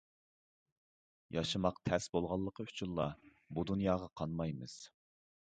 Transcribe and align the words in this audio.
-ياشىماق 1.35 1.77
تەس 1.89 2.07
بولغانلىقى 2.17 2.67
ئۈچۈنلا 2.69 3.07
بۇ 3.59 3.67
دۇنياغا 3.73 4.11
قانمايمىز. 4.23 4.77